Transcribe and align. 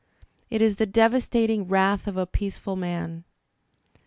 It 0.49 0.63
is 0.63 0.77
the 0.77 0.87
devastating 0.87 1.67
wrath 1.67 2.07
of 2.07 2.17
a 2.17 2.25
peaceful 2.25 2.75
man! 2.75 3.23